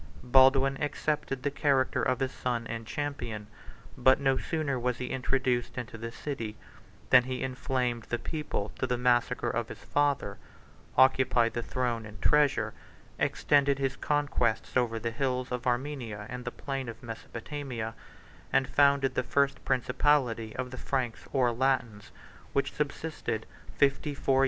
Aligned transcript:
Baldwin 0.23 0.81
accepted 0.81 1.43
the 1.43 1.51
character 1.51 2.01
of 2.01 2.21
his 2.21 2.31
son 2.31 2.65
and 2.65 2.87
champion: 2.87 3.45
but 3.95 4.19
no 4.19 4.35
sooner 4.35 4.79
was 4.79 4.97
he 4.97 5.11
introduced 5.11 5.77
into 5.77 5.95
the 5.95 6.11
city, 6.11 6.57
than 7.11 7.25
he 7.25 7.43
inflamed 7.43 8.05
the 8.09 8.17
people 8.17 8.69
to 8.79 8.87
the 8.87 8.97
massacre 8.97 9.51
of 9.51 9.69
his 9.69 9.77
father, 9.77 10.39
occupied 10.97 11.53
the 11.53 11.61
throne 11.61 12.03
and 12.07 12.19
treasure, 12.19 12.73
extended 13.19 13.77
his 13.77 13.95
conquests 13.95 14.75
over 14.75 14.97
the 14.97 15.11
hills 15.11 15.51
of 15.51 15.67
Armenia 15.67 16.25
and 16.29 16.45
the 16.45 16.51
plain 16.51 16.89
of 16.89 17.03
Mesopotamia, 17.03 17.93
and 18.51 18.67
founded 18.67 19.13
the 19.13 19.21
first 19.21 19.63
principality 19.65 20.55
of 20.55 20.71
the 20.71 20.79
Franks 20.79 21.27
or 21.31 21.51
Latins, 21.51 22.11
which 22.53 22.71
subsisted 22.73 23.45
fifty 23.75 23.75
four 23.77 23.77
years 23.77 23.77
beyond 23.77 24.03
the 24.03 24.09
Euphrates. 24.09 24.39